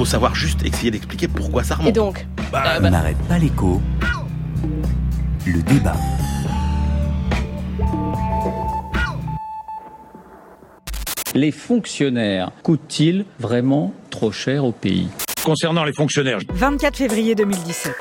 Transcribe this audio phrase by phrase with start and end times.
[0.00, 1.90] faut savoir juste essayer d'expliquer pourquoi ça remonte.
[1.90, 3.82] Et donc Bah, On n'arrête pas l'écho.
[5.44, 5.94] Le débat.
[11.34, 15.08] Les fonctionnaires coûtent-ils vraiment trop cher au pays?
[15.44, 17.92] Concernant les fonctionnaires, 24 février 2017.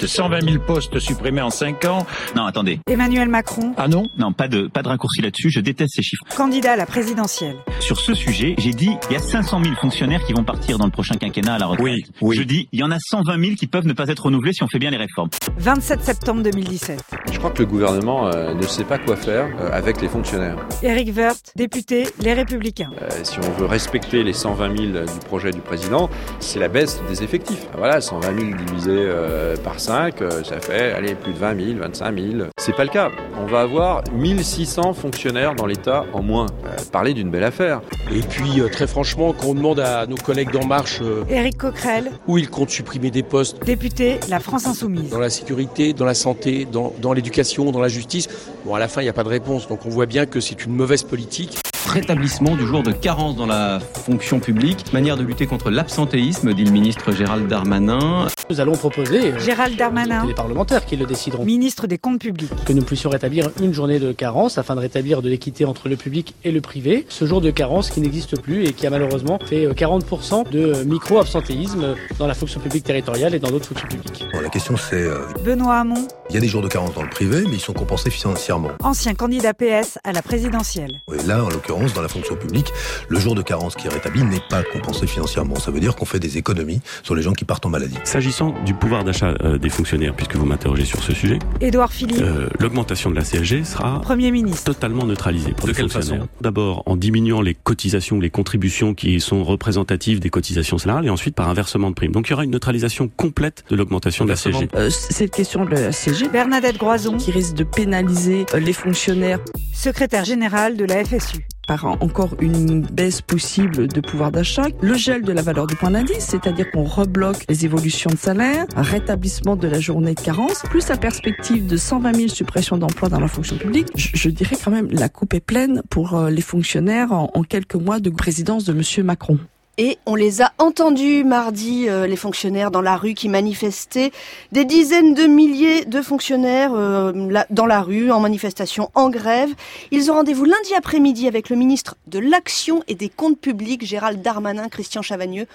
[0.00, 2.06] De 120 000 postes supprimés en 5 ans.
[2.36, 2.80] Non, attendez.
[2.90, 4.08] Emmanuel Macron, Ah non?
[4.16, 5.50] Non, pas de, pas de raccourci là-dessus.
[5.50, 6.24] Je déteste ces chiffres.
[6.36, 7.56] candidat à la présidentielle.
[7.80, 10.84] Sur ce sujet, j'ai dit, il y a 500 000 fonctionnaires qui vont partir dans
[10.86, 11.84] le prochain quinquennat à la retraite.
[11.84, 12.36] Oui, oui.
[12.36, 14.62] Je dis, il y en a 120 000 qui peuvent ne pas être renouvelés si
[14.62, 15.30] on fait bien les réformes.
[15.58, 17.00] 27 septembre 2017.
[17.32, 20.56] Je crois que le gouvernement euh, ne sait pas quoi faire euh, avec les fonctionnaires.
[20.82, 22.90] Éric Woerth, député Les Républicains.
[23.02, 26.08] Euh, si on veut respecter les 120 000 du projet du président,
[26.40, 27.66] c'est la baisse des effectifs.
[27.76, 31.78] Voilà, 120 000 divisé euh, par 5, euh, ça fait allez, plus de 20 000,
[31.80, 32.44] 25 000.
[32.58, 33.10] C'est pas le cas.
[33.40, 36.46] On va avoir 1600 fonctionnaires dans l'État en moins.
[36.66, 37.80] Euh, parler d'une belle affaire.
[38.12, 41.58] Et puis, euh, très franchement, quand on demande à nos collègues d'En Marche euh, Éric
[41.58, 45.10] Coquerel, où ils comptent supprimer des postes député La France Insoumise.
[45.10, 48.28] dans la sécurité, dans la santé, dans, dans l'éducation, dans la justice,
[48.64, 49.68] bon, à la fin, il n'y a pas de réponse.
[49.68, 51.58] Donc on voit bien que c'est une mauvaise politique.
[51.86, 56.64] Rétablissement du jour de carence dans la fonction publique, manière de lutter contre l'absentéisme, dit
[56.64, 58.26] le ministre Gérald Darmanin.
[58.50, 62.50] Nous allons proposer, euh, Gérald Darmanin, les parlementaires qui le décideront, ministre des Comptes publics.
[62.64, 65.96] que nous puissions rétablir une journée de carence afin de rétablir de l'équité entre le
[65.96, 67.04] public et le privé.
[67.10, 70.58] Ce jour de carence qui n'existe plus et qui a malheureusement fait euh, 40% de
[70.60, 74.24] euh, micro-absentéisme dans la fonction publique territoriale et dans d'autres fonctions publiques.
[74.32, 77.02] Bon, la question c'est, euh, Benoît Hamon, il y a des jours de carence dans
[77.02, 78.70] le privé, mais ils sont compensés financièrement.
[78.82, 81.02] ancien candidat PS à la présidentielle.
[81.12, 82.72] Et là, en l'occurrence, dans la fonction publique,
[83.10, 85.56] le jour de carence qui est rétabli n'est pas compensé financièrement.
[85.56, 87.98] Ça veut dire qu'on fait des économies sur les gens qui partent en maladie.
[88.04, 92.20] S'agissant du pouvoir d'achat euh, des fonctionnaires, puisque vous m'interrogez sur ce sujet, Édouard Philippe,
[92.20, 94.64] euh, l'augmentation de la CSG sera Premier ministre.
[94.64, 96.26] totalement neutralisée pour De les quelle fonctionnaires.
[96.40, 101.34] D'abord en diminuant les cotisations, les contributions qui sont représentatives des cotisations salariales, et ensuite
[101.34, 102.12] par un versement de primes.
[102.12, 104.68] Donc il y aura une neutralisation complète de l'augmentation de la CSG.
[104.90, 109.40] cette question de la CG Bernadette Groison, qui risque de pénaliser euh, les fonctionnaires
[109.72, 111.46] secrétaire général de la FSU.
[111.68, 115.90] Par encore une baisse possible de pouvoir d'achat, le gel de la valeur du point
[115.90, 120.62] d'indice, c'est-à-dire qu'on rebloque les évolutions de salaire, un rétablissement de la journée de carence,
[120.70, 124.70] plus la perspective de 120 000 suppressions d'emplois dans la fonction publique, je, dirais quand
[124.70, 128.64] même la coupe est pleine pour euh, les fonctionnaires en, en quelques mois de présidence
[128.64, 129.38] de Monsieur Macron.
[129.80, 134.10] Et on les a entendus mardi, euh, les fonctionnaires dans la rue qui manifestaient.
[134.50, 137.12] Des dizaines de milliers de fonctionnaires euh,
[137.50, 139.50] dans la rue, en manifestation, en grève.
[139.92, 144.20] Ils ont rendez-vous lundi après-midi avec le ministre de l'Action et des Comptes Publics, Gérald
[144.20, 145.46] Darmanin, Christian Chavagneux.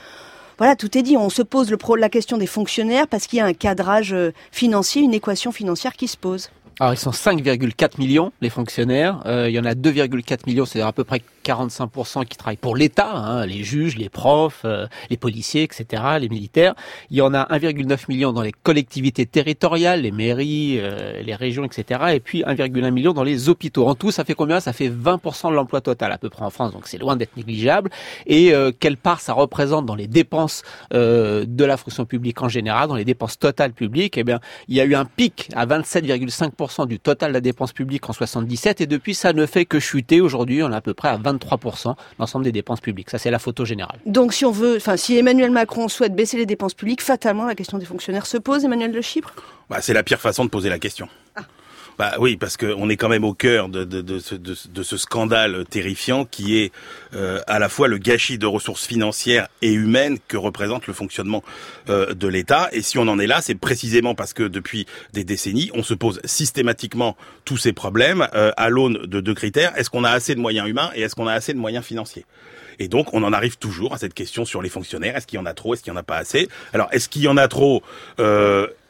[0.57, 1.17] Voilà, tout est dit.
[1.17, 5.01] On se pose la question des fonctionnaires parce qu'il y a un cadrage euh, financier,
[5.01, 6.49] une équation financière qui se pose.
[6.79, 9.21] Alors ils sont 5,4 millions les fonctionnaires.
[9.25, 13.11] Il y en a 2,4 millions, c'est-à-dire à peu près 45% qui travaillent pour l'État,
[13.11, 16.75] hein, les juges, les profs, euh, les policiers, etc., les militaires.
[17.09, 21.63] Il y en a 1,9 million dans les collectivités territoriales, les mairies, euh, les régions,
[21.63, 22.01] etc.
[22.13, 23.87] Et puis 1,1 million dans les hôpitaux.
[23.87, 24.59] En tout, ça fait combien?
[24.59, 27.35] Ça fait 20% de l'emploi total à peu près en France, donc c'est loin d'être
[27.37, 27.89] négligeable.
[28.25, 32.49] Et euh, quelle part ça représente dans les dépenses euh, de la fonction publique en
[32.49, 34.17] général, dans les dépenses totales publiques?
[34.17, 37.73] Eh bien, il y a eu un pic à 27,5% du total de la dépense
[37.73, 40.21] publique en 77 et depuis ça ne fait que chuter.
[40.21, 43.09] Aujourd'hui, on est à peu près à 23% l'ensemble des dépenses publiques.
[43.09, 43.99] Ça, c'est la photo générale.
[44.05, 47.55] Donc si on veut, enfin si Emmanuel Macron souhaite baisser les dépenses publiques, fatalement la
[47.55, 48.65] question des fonctionnaires se pose.
[48.65, 49.33] Emmanuel de Chypre?
[49.69, 51.07] Bah, c'est la pire façon de poser la question.
[51.99, 56.71] Bah oui, parce qu'on est quand même au cœur de, ce, scandale terrifiant qui est
[57.13, 61.43] euh, à la fois le gâchis de ressources financières et humaines que représente le fonctionnement
[61.89, 62.69] euh, de l'État.
[62.71, 65.93] Et si on en est là, c'est précisément parce que depuis des décennies, on se
[65.93, 67.15] pose systématiquement
[67.45, 69.77] tous ces problèmes euh, à l'aune de deux critères.
[69.77, 72.25] Est-ce qu'on a assez de moyens humains et est-ce qu'on a assez de moyens financiers?
[72.79, 75.15] Et donc, on en arrive toujours à cette question sur les fonctionnaires.
[75.15, 75.75] Est-ce qu'il y en a trop?
[75.75, 76.47] Est-ce qu'il y en a pas assez?
[76.73, 77.83] Alors, est-ce qu'il y en a trop?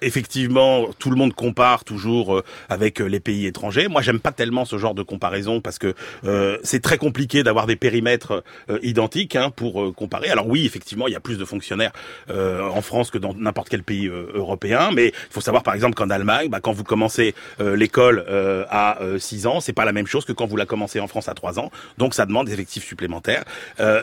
[0.04, 3.88] Effectivement, tout le monde compare toujours euh, avec euh, les pays étrangers.
[3.88, 5.94] Moi, j'aime pas tellement ce genre de comparaison parce que
[6.26, 10.30] euh, c'est très compliqué d'avoir des périmètres euh, identiques hein, pour comparer.
[10.30, 11.92] Alors oui, effectivement, il y a plus de fonctionnaires
[12.30, 16.10] en France que dans n'importe quel pays européen, mais il faut savoir par exemple qu'en
[16.10, 18.26] Allemagne, bah, quand vous commencez l'école
[18.70, 21.08] à euh, 6 ans, c'est pas la même chose que quand vous la commencez en
[21.08, 21.72] France à 3 ans.
[21.98, 23.44] Donc ça demande des effectifs supplémentaires.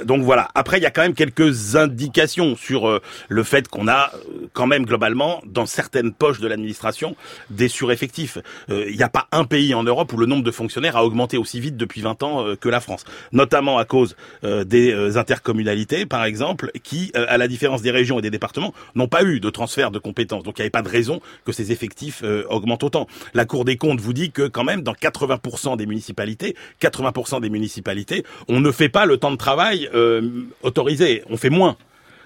[0.05, 0.49] Donc voilà.
[0.55, 4.11] Après, il y a quand même quelques indications sur le fait qu'on a
[4.53, 7.17] quand même globalement dans certaines poches de l'administration
[7.51, 8.39] des sureffectifs.
[8.71, 11.05] Euh, Il n'y a pas un pays en Europe où le nombre de fonctionnaires a
[11.05, 14.15] augmenté aussi vite depuis 20 ans euh, que la France, notamment à cause
[14.45, 18.31] euh, des euh, intercommunalités, par exemple, qui, euh, à la différence des régions et des
[18.31, 20.45] départements, n'ont pas eu de transfert de compétences.
[20.45, 23.09] Donc il n'y avait pas de raison que ces effectifs euh, augmentent autant.
[23.35, 27.51] La Cour des comptes vous dit que quand même dans 80% des municipalités, 80% des
[27.51, 30.23] municipalités, on ne fait pas le temps de travail euh,
[30.63, 31.77] autorisé, on fait moins.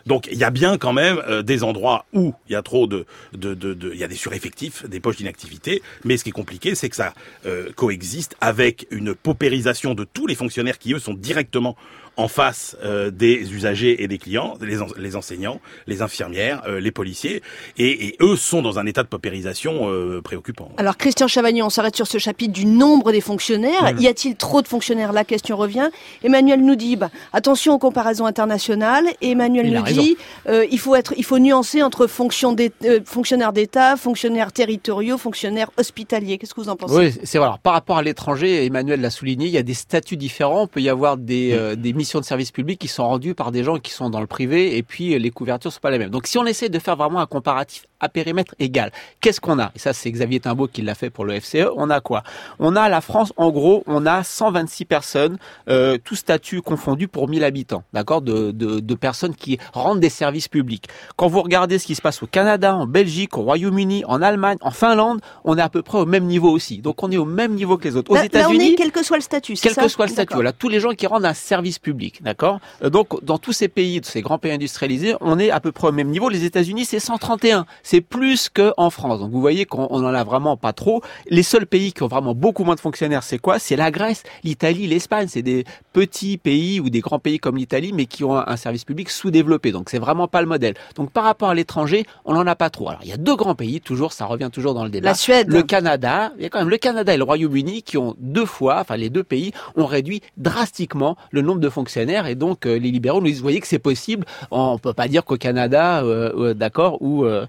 [0.06, 2.86] Donc il y a bien quand même euh, des endroits où il y a trop
[2.86, 5.82] de, il y a des sureffectifs, des poches d'inactivité.
[6.04, 7.14] Mais ce qui est compliqué, c'est que ça
[7.46, 11.76] euh, coexiste avec une paupérisation de tous les fonctionnaires qui eux sont directement
[12.16, 16.78] en face euh, des usagers et des clients, les, en- les enseignants, les infirmières, euh,
[16.81, 17.43] les policiers,
[17.76, 20.70] et, et eux sont dans un état de paupérisation euh, préoccupant.
[20.76, 23.94] Alors Christian Chavagnon, on s'arrête sur ce chapitre du nombre des fonctionnaires.
[23.99, 25.12] Y a-t-il trop de fonctionnaires?
[25.12, 25.90] La question revient.
[26.22, 29.06] Emmanuel nous dit bah, attention aux comparaisons internationales.
[29.20, 30.17] Et Emmanuel Il nous dit
[30.49, 35.70] euh, il faut être, il faut nuancer entre fonction euh, fonctionnaires d'État, fonctionnaires territoriaux, fonctionnaires
[35.76, 36.38] hospitaliers.
[36.38, 36.94] Qu'est-ce que vous en pensez?
[36.94, 37.46] Oui, c'est vrai.
[37.46, 40.62] Alors, par rapport à l'étranger, Emmanuel l'a souligné, il y a des statuts différents.
[40.62, 43.64] On peut y avoir des, euh, des de service public qui sont rendues par des
[43.64, 46.10] gens qui sont dans le privé et puis euh, les couvertures sont pas les mêmes.
[46.10, 49.72] Donc, si on essaie de faire vraiment un comparatif à périmètre égal, qu'est-ce qu'on a?
[49.74, 51.66] Et ça, c'est Xavier Timbaud qui l'a fait pour le FCE.
[51.76, 52.22] On a quoi?
[52.58, 57.28] On a la France, en gros, on a 126 personnes, euh, tout statut confondu pour
[57.28, 58.20] 1000 habitants, d'accord?
[58.20, 60.86] De, de, de personnes qui rendent des services publics.
[61.16, 64.58] Quand vous regardez ce qui se passe au Canada, en Belgique, au Royaume-Uni, en Allemagne,
[64.60, 66.78] en Finlande, on est à peu près au même niveau aussi.
[66.78, 68.10] Donc on est au même niveau que les autres.
[68.10, 69.56] Aux États-Unis, quel que soit le statut.
[69.56, 69.82] c'est quel ça?
[69.82, 72.60] que soit le statut, voilà, tous les gens qui rendent un service public, d'accord?
[72.82, 75.88] Euh, Donc dans tous ces pays, ces grands pays industrialisés, on est à peu près
[75.88, 76.28] au même niveau.
[76.28, 79.20] Les États-Unis, c'est 131, c'est plus que en France.
[79.20, 81.02] Donc vous voyez qu'on on en a vraiment pas trop.
[81.29, 83.58] Les seuls pays qui ont vraiment beaucoup moins de fonctionnaires, c'est quoi?
[83.58, 85.26] C'est la Grèce, l'Italie, l'Espagne.
[85.29, 88.85] C'est des petits pays ou des grands pays comme l'Italie, mais qui ont un, service
[88.85, 89.73] public sous-développé.
[89.73, 90.75] Donc c'est vraiment pas le modèle.
[90.94, 92.88] Donc par rapport à l'étranger, on en a pas trop.
[92.88, 95.11] Alors il y a deux grands pays, toujours, ça revient toujours dans le débat.
[95.11, 95.49] La Suède.
[95.49, 98.46] Le Canada, il y a quand même le Canada et le Royaume-Uni qui ont deux
[98.46, 102.79] fois, enfin les deux pays ont réduit drastiquement le nombre de fonctionnaires et donc euh,
[102.79, 104.25] les libéraux nous disent vous voyez que c'est possible.
[104.50, 107.46] On peut pas dire qu'au Canada, euh, euh, d'accord, ou euh,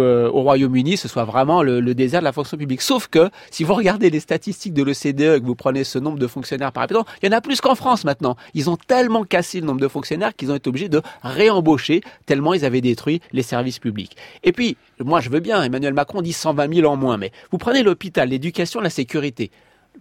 [0.00, 2.82] euh, au Royaume-Uni, ce soit vraiment le, désert de la fonction publique.
[2.82, 6.26] Sauf que si vous regardez les statistiques de l'OCDE que vous prenez ce nombre de
[6.26, 8.36] fonctionnaires par habitant, il y en a plus qu'en France maintenant.
[8.54, 12.54] Ils ont tellement cassé le nombre de fonctionnaires qu'ils ont été obligés de réembaucher tellement
[12.54, 14.16] ils avaient détruit les services publics.
[14.42, 17.58] Et puis, moi je veux bien, Emmanuel Macron dit 120 000 en moins, mais vous
[17.58, 19.50] prenez l'hôpital, l'éducation, la sécurité.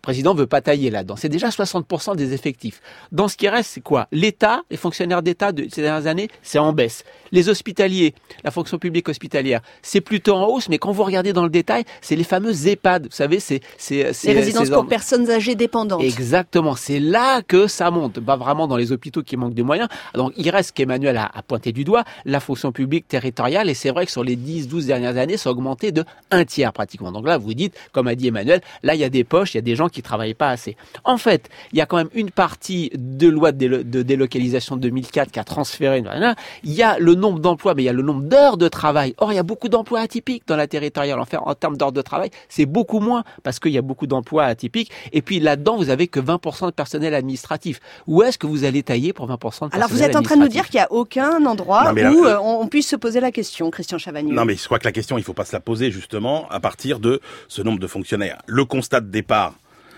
[0.06, 1.16] Le président veut pas tailler là-dedans.
[1.16, 2.80] C'est déjà 60% des effectifs.
[3.12, 4.08] Dans ce qui reste, c'est quoi?
[4.12, 7.04] L'État, les fonctionnaires d'État de ces dernières années, c'est en baisse.
[7.32, 8.14] Les hospitaliers,
[8.44, 11.86] la fonction publique hospitalière, c'est plutôt en hausse, mais quand vous regardez dans le détail,
[12.02, 13.06] c'est les fameux EHPAD.
[13.06, 16.04] Vous savez, c'est c'est c'est Les résidences ces pour en- personnes âgées dépendantes.
[16.04, 19.90] Exactement, c'est là que ça monte, pas vraiment dans les hôpitaux qui manquent de moyens.
[20.14, 23.90] Donc il reste qu'Emmanuel a, a pointé du doigt la fonction publique territoriale et c'est
[23.90, 27.12] vrai que sur les 10-12 dernières années, ça a augmenté de un tiers pratiquement.
[27.12, 29.58] Donc là, vous dites, comme a dit Emmanuel, là il y a des poches, il
[29.58, 30.76] y a des gens qui travaillent pas assez.
[31.04, 34.76] En fait, il y a quand même une partie de loi de, délo- de délocalisation
[34.76, 36.04] de 2004 qui a transféré.
[36.64, 39.14] Il y a le nombre d'emplois, mais il y a le nombre d'heures de travail.
[39.18, 41.20] Or, il y a beaucoup d'emplois atypiques dans la territoriale.
[41.20, 44.08] En, fait, en termes d'heures de travail, c'est beaucoup moins parce qu'il y a beaucoup
[44.08, 44.92] d'emplois atypiques.
[45.14, 47.80] Et puis là-dedans, vous avez que 20% de personnel administratif.
[48.08, 50.38] Où est-ce que vous allez tailler pour 20% de personnel Alors vous êtes en train
[50.38, 52.68] de nous dire qu'il n'y a aucun endroit Non, mais là, où euh, euh, on
[52.68, 54.34] puisse se poser la question, Christian Chavagnon.
[54.34, 56.60] Non, mais je crois que la question, il faut pas se la poser justement à
[56.60, 58.42] partir de ce nombre de fonctionnaires.
[58.48, 59.54] Le constat de départ,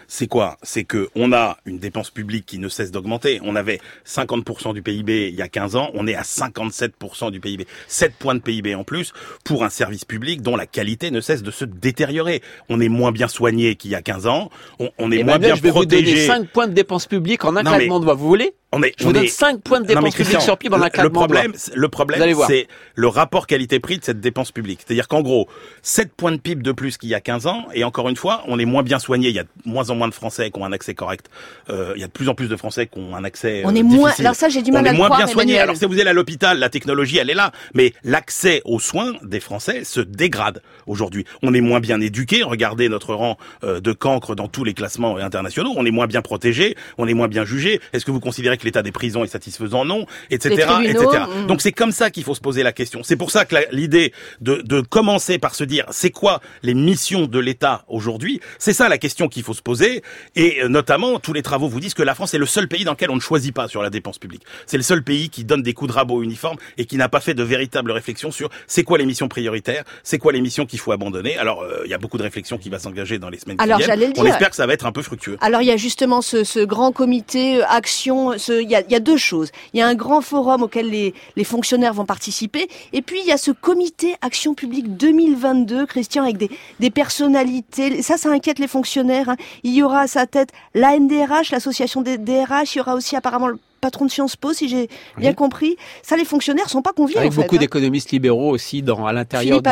[0.07, 0.57] c'est quoi?
[0.63, 3.39] C'est que on a une dépense publique qui ne cesse d'augmenter.
[3.43, 7.39] On avait 50% du PIB il y a 15 ans, on est à 57% du
[7.39, 7.67] PIB.
[7.87, 9.13] 7 points de PIB en plus
[9.43, 12.41] pour un service public dont la qualité ne cesse de se détériorer.
[12.69, 14.49] On est moins bien soigné qu'il y a 15 ans,
[14.79, 16.25] on, on est moins Emmanuel, bien je vais vous donner protégé.
[16.27, 18.13] 5 points de dépenses publiques en un Non, claquement mais- de doigts.
[18.15, 18.53] Vous voulez?
[18.77, 20.81] On est, Je vous on donne est- 5 points de publiques Christian, sur PIB en
[20.81, 24.81] un le- problème, le problème, c'est le rapport qualité-prix de cette dépense publique.
[24.85, 25.47] C'est-à-dire qu'en gros,
[25.81, 28.43] 7 points de PIB de plus qu'il y a 15 ans, et encore une fois,
[28.47, 29.29] on est moins bien soigné.
[29.29, 31.27] Il y a de moins en moins de Français qui ont un accès correct.
[31.69, 33.61] Euh, il y a de plus en plus de Français qui ont un accès.
[33.65, 34.25] On euh, est moins- difficile.
[34.25, 35.59] alors ça, j'ai du mal on à est moins croire, bien soigné.
[35.59, 39.13] Alors si vous allez à l'hôpital, la technologie, elle est là, mais l'accès aux soins
[39.23, 41.25] des Français se dégrade aujourd'hui.
[41.41, 42.43] On est moins bien éduqué.
[42.43, 45.73] Regardez notre rang euh, de cancre dans tous les classements internationaux.
[45.75, 46.75] On est moins bien protégé.
[46.97, 47.79] On est moins bien jugé.
[47.93, 51.07] Est-ce que vous considérez que l'état des prisons est satisfaisant Non, etc., etc.
[51.43, 51.47] mm.
[51.47, 53.01] Donc c'est comme ça qu'il faut se poser la question.
[53.03, 57.25] C'est pour ça que l'idée de, de commencer par se dire c'est quoi les missions
[57.25, 60.03] de l'État aujourd'hui, c'est ça la question qu'il faut se poser.
[60.35, 62.83] Et euh, notamment, tous les travaux vous disent que la France est le seul pays
[62.83, 64.43] dans lequel on ne choisit pas sur la dépense publique.
[64.65, 67.19] C'est le seul pays qui donne des coups de rabot uniformes et qui n'a pas
[67.21, 70.79] fait de véritable réflexion sur c'est quoi les missions prioritaires, c'est quoi les missions qu'il
[70.79, 71.37] faut abandonner.
[71.37, 73.77] Alors euh, il y a beaucoup de réflexions qui va s'engager dans les semaines Alors,
[73.77, 73.99] qui viennent.
[73.99, 74.33] j'allais le On dire.
[74.33, 75.37] espère que ça va être un peu fructueux.
[75.41, 78.37] Alors il y a justement ce, ce grand comité euh, action.
[78.49, 79.51] Il, y a, deux choses.
[79.73, 83.31] Il y a un grand forum auquel les, fonctionnaires vont participer, et puis il y
[83.31, 88.01] a ce comité action publique 2022, Christian, avec des, personnalités.
[88.01, 89.29] Ça, ça inquiète les fonctionnaires.
[89.29, 89.35] hein.
[89.63, 92.75] Il y aura à sa tête la NDRH, l'association des DRH.
[92.75, 93.49] Il y aura aussi apparemment
[93.87, 95.77] patron de Sciences Po, si j'ai bien compris.
[96.03, 97.17] Ça, les fonctionnaires sont pas conviés.
[97.17, 97.59] Avec en fait, beaucoup hein.
[97.59, 99.69] d'économistes libéraux aussi dans à l'intérieur du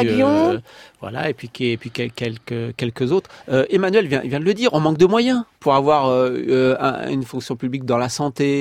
[0.56, 0.60] euh,
[1.02, 3.30] voilà et puis et puis quel- quelques quelques autres.
[3.50, 6.76] Euh, Emmanuel vient, vient de le dire, on manque de moyens pour avoir euh, euh,
[6.80, 8.54] un- une fonction publique dans la santé,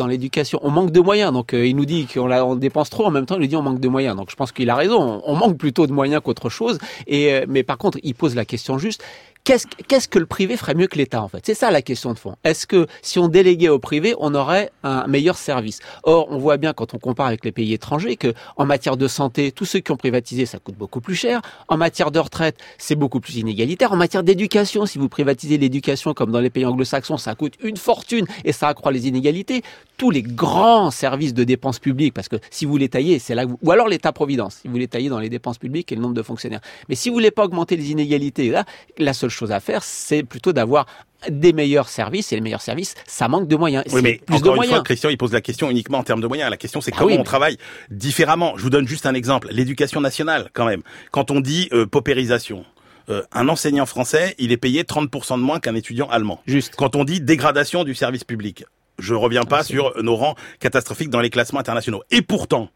[0.00, 0.58] dans l'éducation.
[0.62, 1.32] On manque de moyens.
[1.32, 3.62] Donc il nous dit qu'on on dépense trop, en même temps il nous dit on
[3.62, 4.16] manque de moyens.
[4.16, 4.98] Donc je pense qu'il a raison.
[5.00, 6.78] On, on manque plutôt de moyens qu'autre chose.
[7.06, 9.02] Et mais par contre il pose la question juste.
[9.44, 11.44] Qu'est-ce, qu'est-ce que le privé ferait mieux que l'État en fait?
[11.44, 12.36] C'est ça la question de fond.
[12.44, 15.80] Est-ce que si on déléguait au privé, on aurait un meilleur service?
[16.04, 19.08] Or, on voit bien quand on compare avec les pays étrangers que en matière de
[19.08, 21.42] santé, tous ceux qui ont privatisé, ça coûte beaucoup plus cher.
[21.66, 23.90] En matière de retraite, c'est beaucoup plus inégalitaire.
[23.90, 27.76] En matière d'éducation, si vous privatisez l'éducation comme dans les pays anglo-saxons, ça coûte une
[27.76, 29.62] fortune et ça accroît les inégalités.
[29.96, 33.44] Tous les grands services de dépenses publiques, parce que si vous les taillez, c'est là
[33.44, 33.58] que vous...
[33.60, 36.22] ou alors l'État-providence, si vous les taillez dans les dépenses publiques et le nombre de
[36.22, 36.60] fonctionnaires.
[36.88, 38.64] Mais si vous voulez pas augmenter les inégalités, là,
[38.98, 40.86] la seule chose à faire, c'est plutôt d'avoir
[41.28, 43.84] des meilleurs services et les meilleurs services, ça manque de moyens.
[43.92, 44.76] Oui, mais plus de encore une moyens.
[44.76, 46.50] fois, Christian, il pose la question uniquement en termes de moyens.
[46.50, 47.58] La question, c'est Ah comment oui, on travaille
[47.90, 48.54] différemment.
[48.56, 49.48] Je vous donne juste un exemple.
[49.50, 50.82] L'éducation nationale, quand même.
[51.10, 52.64] Quand on dit euh, paupérisation,
[53.08, 56.40] euh, un enseignant français, il est payé 30% de moins qu'un étudiant allemand.
[56.46, 56.74] Juste.
[56.76, 58.64] Quand on dit dégradation du service public,
[58.98, 62.02] je reviens pas sur nos rangs catastrophiques dans les classements internationaux.
[62.10, 62.68] Et pourtant,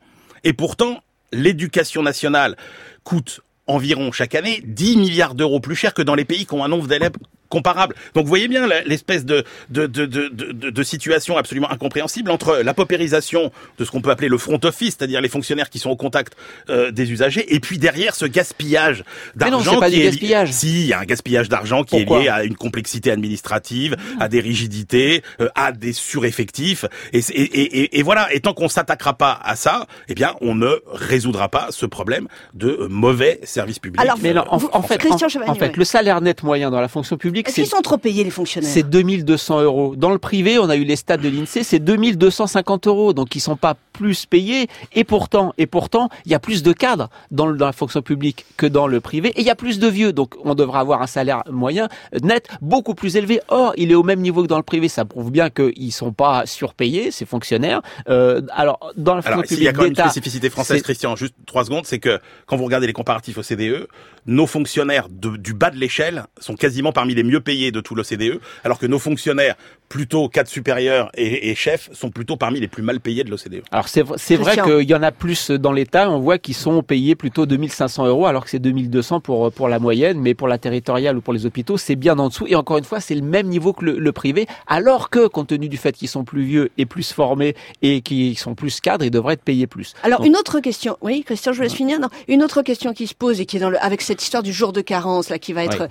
[0.45, 1.01] et pourtant,
[1.33, 2.57] l'éducation nationale
[3.05, 6.65] coûte environ chaque année 10 milliards d'euros plus cher que dans les pays qui ont
[6.65, 7.13] un nombre d'élèves
[7.57, 7.95] comparable.
[8.15, 12.51] Donc vous voyez bien l'espèce de, de, de, de, de, de situation absolument incompréhensible entre
[12.69, 15.91] la paupérisation de ce qu'on peut appeler le front office, c'est-à-dire les fonctionnaires qui sont
[15.91, 16.33] au contact
[16.69, 19.05] euh, des usagers, et puis derrière ce gaspillage
[19.37, 19.73] Mais non, d'argent.
[19.75, 20.51] c'est pas qui du est gaspillage.
[20.53, 23.97] Si, il y a un gaspillage d'argent qui Pourquoi est lié à une complexité administrative,
[24.21, 28.29] à des rigidités, euh, à des sureffectifs, et, et, et, et- et voilà.
[28.35, 32.27] Et tant qu'on s'attaquera pas à ça, eh bien, on ne résoudra pas ce problème
[32.55, 34.01] de euh, mauvais services publics.
[34.01, 37.17] Alors, Mais non, en, fait, Christian en- fait, le salaire net moyen dans la fonction
[37.17, 39.97] publique, Est-ce c'est qu'ils sont trop payés, les fonctionnaires c'est 2200 euros.
[39.97, 43.12] Dans le privé, on a eu les stats de l'INSEE, c'est 2250 euros.
[43.12, 44.69] Donc, ils sont pas plus payés.
[44.95, 48.67] Et pourtant, et pourtant, il y a plus de cadres dans, la fonction publique que
[48.67, 49.31] dans le privé.
[49.31, 50.12] Et il y a plus de vieux.
[50.12, 51.88] Donc, on devra avoir un salaire moyen
[52.23, 53.41] net beaucoup plus élevé.
[53.49, 54.88] Or, il est au même niveau que dans le privé.
[54.88, 57.81] Ça prouve bien qu'ils sont pas surpayés, ces fonctionnaires.
[58.09, 61.17] Euh, alors, dans la fonction Alors, publique y a quand même une spécificité française, Christian,
[61.17, 63.88] juste trois secondes, c'est que quand vous regardez les comparatifs au CDE,
[64.26, 67.95] nos fonctionnaires de- du bas de l'échelle sont quasiment parmi les mieux payés de tout
[67.95, 69.56] l'OCDE, alors que nos fonctionnaires
[69.88, 73.62] plutôt cadres supérieurs et, et chefs sont plutôt parmi les plus mal payés de l'OCDE.
[73.71, 74.02] Alors c'est
[74.37, 78.06] vrai qu'il y en a plus dans l'État, on voit qu'ils sont payés plutôt 2500
[78.06, 81.33] euros alors que c'est 2200 pour pour la moyenne, mais pour la territoriale ou pour
[81.33, 83.85] les hôpitaux c'est bien en dessous et encore une fois c'est le même niveau que
[83.85, 87.12] le, le privé, alors que compte tenu du fait qu'ils sont plus vieux et plus
[87.12, 89.95] formés et qu'ils sont plus cadres, ils devraient être payés plus.
[90.02, 92.00] Alors Donc, une autre question, oui, Christian, je vous laisse finir.
[92.00, 94.42] Non, une autre question qui se pose et qui est dans le, avec cette histoire
[94.42, 95.83] du jour de carence là, qui va être.
[95.83, 95.88] Ouais.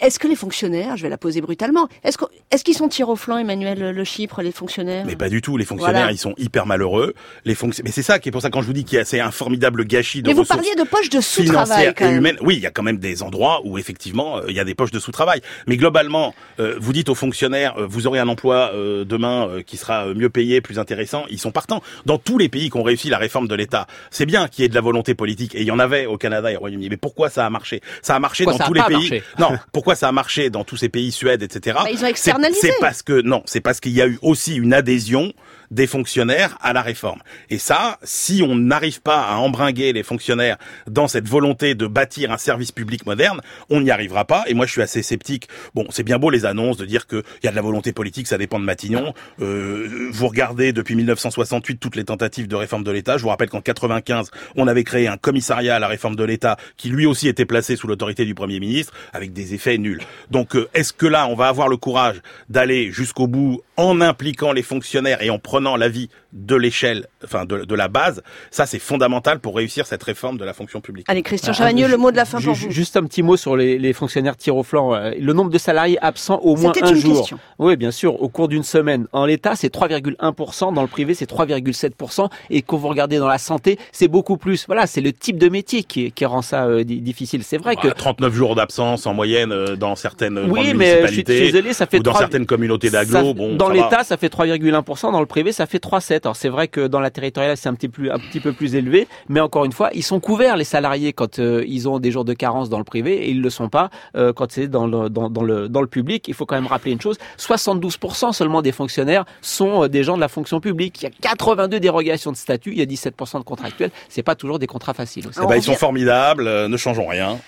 [0.00, 3.08] Est-ce que les fonctionnaires, je vais la poser brutalement, est-ce qu'on- est-ce qu'ils sont tir
[3.08, 5.04] au flanc, Emmanuel Le Chypre, les fonctionnaires?
[5.06, 5.56] Mais pas du tout.
[5.56, 6.12] Les fonctionnaires, Voilà.
[6.12, 7.14] ils sont hyper malheureux.
[7.44, 7.82] Les fonction...
[7.84, 9.20] Mais c'est ça qui est pour ça quand je vous dis qu'il y a c'est
[9.20, 12.36] un formidable gâchis de Mais vous parliez de poches de sous-travail et humaines.
[12.40, 14.74] Oui, il y a quand même des endroits où effectivement euh, il y a des
[14.74, 15.40] poches de sous-travail.
[15.66, 19.62] Mais globalement, euh, vous dites aux fonctionnaires, euh, vous aurez un emploi euh, demain euh,
[19.62, 21.24] qui sera mieux payé, plus intéressant.
[21.30, 21.82] Ils sont partants.
[22.06, 24.66] Dans tous les pays qui ont réussi la réforme de l'État, c'est bien qu'il y
[24.66, 26.88] ait de la volonté politique et il y en avait au Canada et au Royaume-Uni.
[26.90, 27.80] Mais pourquoi ça a marché?
[28.02, 28.92] Ça a marché Pourquoi dans tous les pays.
[29.10, 29.22] marché?
[29.38, 31.76] Non, pourquoi ça a marché dans tous ces pays, Suède, etc.
[31.82, 32.60] Bah, ils ont C'est- externalisé.
[32.60, 35.32] C'est parce que non, c'est parce qu'il y a eu aussi une adhésion
[35.70, 37.20] des fonctionnaires à la réforme.
[37.50, 40.56] Et ça, si on n'arrive pas à embringuer les fonctionnaires
[40.90, 44.44] dans cette volonté de bâtir un service public moderne, on n'y arrivera pas.
[44.46, 45.48] Et moi, je suis assez sceptique.
[45.74, 48.26] Bon, c'est bien beau les annonces de dire qu'il y a de la volonté politique,
[48.28, 49.12] ça dépend de Matignon.
[49.42, 53.18] Euh, vous regardez depuis 1968 toutes les tentatives de réforme de l'État.
[53.18, 56.56] Je vous rappelle qu'en 95, on avait créé un commissariat à la réforme de l'État
[56.76, 60.00] qui lui aussi était placé sous l'autorité du Premier ministre avec des effets nuls.
[60.30, 64.62] Donc, est-ce que là, on va avoir le courage d'aller jusqu'au bout en impliquant les
[64.62, 68.22] fonctionnaires et en prenant l'avis de l'échelle, enfin de, de la base?
[68.50, 71.06] Ça, c'est fondamental pour réussir cette réforme de la fonction publique.
[71.08, 72.70] Allez, Christian Ah, Chavagneux, ju- le mot de la fin pour vous.
[72.70, 74.94] Juste un petit mot sur les, les fonctionnaires tir au flanc.
[74.94, 77.18] Euh, Le nombre de salariés absents au moins C'était un une jour.
[77.18, 77.38] question.
[77.58, 79.06] Oui, bien sûr, au cours d'une semaine.
[79.12, 80.72] En l'État, c'est 3,1%.
[80.74, 82.28] Dans le privé, c'est 3,7%.
[82.50, 84.66] Et quand vous regardez dans la santé, c'est beaucoup plus.
[84.66, 87.42] Voilà, c'est le type de métier qui, qui rend ça euh, di- difficile.
[87.44, 87.88] C'est vrai que...
[87.88, 91.52] Bah, 39 jours d'absence en moyenne euh, dans certaines Oui, mais je suis- je suis
[91.52, 93.34] désolé, ça fait ou dans 3 certaines communautés Ça- d'agglo.
[93.34, 95.12] Bon, dans l'État, ça fait 3,1%.
[95.12, 96.26] Dans le privé, ça fait 3,7%.
[96.28, 98.74] Alors c'est vrai que dans la territoriale, c'est un petit, plus, un petit peu plus
[98.74, 99.06] élevé.
[99.28, 102.24] Mais encore une fois, ils sont couverts, les salariés, quand euh, ils ont des jours
[102.24, 103.26] de carence dans le privé.
[103.26, 105.86] Et ils le sont pas euh, quand c'est dans le, dans, dans, le, dans le
[105.86, 106.26] public.
[106.28, 107.16] Il faut quand même rappeler une chose.
[107.38, 111.00] 72% seulement des fonctionnaires sont euh, des gens de la fonction publique.
[111.02, 112.72] Il y a 82 dérogations de statut.
[112.72, 113.90] Il y a 17% de contractuels.
[114.08, 115.26] C'est pas toujours des contrats faciles.
[115.28, 115.38] aussi.
[115.42, 117.38] Eh ben, ils sont formidables, euh, ne changeons rien.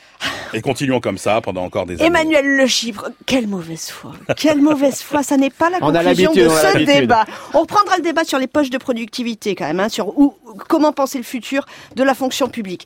[0.53, 2.07] Et continuons comme ça pendant encore des années.
[2.07, 4.12] Emmanuel Le Chypre, quelle mauvaise foi.
[4.37, 5.23] Quelle mauvaise foi.
[5.23, 7.25] Ça n'est pas la conclusion de ce débat.
[7.55, 10.35] On reprendra le débat sur les poches de productivité quand même, hein, sur où,
[10.69, 12.79] comment penser le futur de la fonction publique.